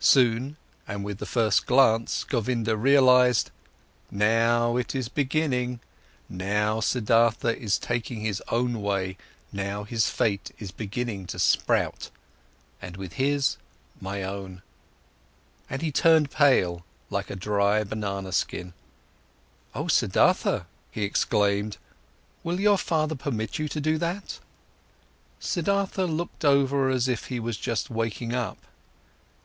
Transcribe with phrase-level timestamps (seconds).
[0.00, 0.56] Soon
[0.88, 3.52] and with the first glance, Govinda realized:
[4.10, 5.78] Now it is beginning,
[6.28, 9.16] now Siddhartha is taking his own way,
[9.52, 12.10] now his fate is beginning to sprout,
[12.82, 13.58] and with his,
[14.00, 14.62] my own.
[15.68, 18.72] And he turned pale like a dry banana skin.
[19.72, 21.76] "O Siddhartha," he exclaimed,
[22.42, 24.40] "will your father permit you to do that?"
[25.38, 28.58] Siddhartha looked over as if he was just waking up.